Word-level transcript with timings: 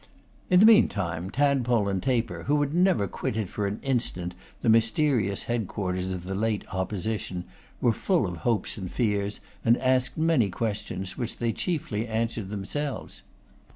In 0.49 0.59
the 0.59 0.65
meantime 0.65 1.29
Tadpole 1.29 1.87
and 1.87 2.01
Taper, 2.01 2.45
who 2.47 2.59
had 2.61 2.73
never 2.73 3.07
quitted 3.07 3.49
for 3.51 3.67
an 3.67 3.79
instant 3.83 4.33
the 4.63 4.67
mysterious 4.67 5.43
head 5.43 5.67
quarters 5.67 6.11
of 6.11 6.23
the 6.23 6.33
late 6.33 6.65
Opposition, 6.73 7.43
were 7.81 7.93
full 7.93 8.25
of 8.25 8.37
hopes 8.37 8.77
and 8.79 8.91
fears, 8.91 9.41
and 9.63 9.77
asked 9.77 10.17
many 10.17 10.49
questions, 10.49 11.19
which 11.19 11.37
they 11.37 11.51
chiefly 11.53 12.07
answered 12.07 12.49
themselves. 12.49 13.21